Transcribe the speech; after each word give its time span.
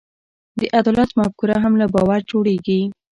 د 0.59 0.61
عدالت 0.77 1.09
مفکوره 1.19 1.55
هم 1.63 1.73
له 1.81 1.85
باور 1.93 2.19
جوړېږي. 2.31 2.81